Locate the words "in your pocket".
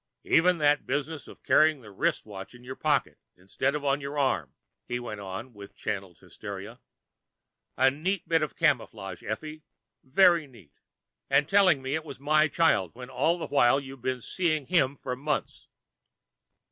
2.55-3.19